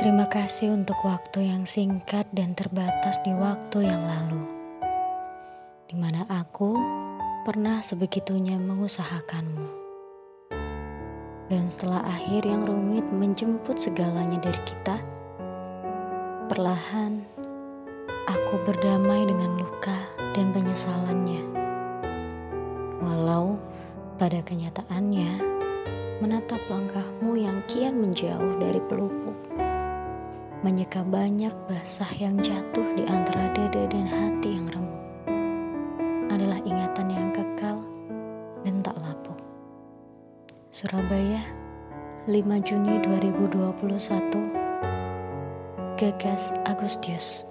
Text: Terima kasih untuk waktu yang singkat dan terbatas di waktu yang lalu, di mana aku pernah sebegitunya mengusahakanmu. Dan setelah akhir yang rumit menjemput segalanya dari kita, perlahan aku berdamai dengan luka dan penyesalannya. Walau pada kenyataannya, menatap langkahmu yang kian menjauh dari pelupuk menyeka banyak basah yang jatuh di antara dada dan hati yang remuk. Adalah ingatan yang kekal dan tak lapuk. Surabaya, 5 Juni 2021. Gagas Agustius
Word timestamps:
Terima 0.00 0.26
kasih 0.26 0.72
untuk 0.72 0.96
waktu 1.06 1.46
yang 1.46 1.68
singkat 1.68 2.26
dan 2.34 2.56
terbatas 2.56 3.20
di 3.20 3.30
waktu 3.36 3.86
yang 3.86 4.00
lalu, 4.00 4.48
di 5.86 5.94
mana 5.94 6.26
aku 6.26 6.74
pernah 7.46 7.84
sebegitunya 7.84 8.56
mengusahakanmu. 8.58 9.68
Dan 11.52 11.70
setelah 11.70 12.00
akhir 12.02 12.48
yang 12.48 12.66
rumit 12.66 13.04
menjemput 13.12 13.78
segalanya 13.78 14.40
dari 14.40 14.62
kita, 14.66 14.98
perlahan 16.50 17.22
aku 18.24 18.58
berdamai 18.64 19.28
dengan 19.28 19.54
luka 19.60 20.00
dan 20.32 20.50
penyesalannya. 20.50 21.44
Walau 23.04 23.60
pada 24.16 24.40
kenyataannya, 24.40 25.60
menatap 26.24 26.60
langkahmu 26.72 27.19
yang 27.34 27.66
kian 27.66 27.98
menjauh 27.98 28.62
dari 28.62 28.78
pelupuk 28.86 29.34
menyeka 30.60 31.00
banyak 31.00 31.56
basah 31.64 32.12
yang 32.20 32.36
jatuh 32.36 32.84
di 32.92 33.08
antara 33.08 33.48
dada 33.56 33.80
dan 33.88 34.04
hati 34.04 34.60
yang 34.60 34.68
remuk. 34.68 35.00
Adalah 36.28 36.60
ingatan 36.68 37.08
yang 37.08 37.32
kekal 37.32 37.80
dan 38.68 38.76
tak 38.84 39.00
lapuk. 39.00 39.40
Surabaya, 40.68 41.40
5 42.28 42.60
Juni 42.60 43.00
2021. 43.00 45.96
Gagas 45.96 46.52
Agustius 46.64 47.49